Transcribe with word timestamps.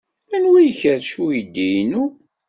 Anwa 0.35 0.57
ay 0.61 0.67
ikerrec 0.71 1.11
uydi-inu? 1.23 2.03